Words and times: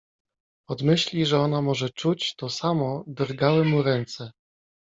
Od 0.69 0.81
myśli, 0.81 1.25
że 1.25 1.39
ona 1.39 1.61
może 1.61 1.89
czuć 1.89 2.35
to 2.35 2.49
samo, 2.49 3.03
drgały 3.07 3.65
mu 3.65 3.83
ręce. 3.83 4.31